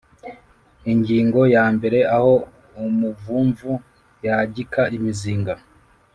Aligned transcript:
Ingingo 0.91 1.39
ya 1.55 1.65
mbere 1.75 1.99
Aho 2.15 2.33
umuvumvu 2.85 3.71
yagika 4.25 4.81
imizinga 4.95 5.53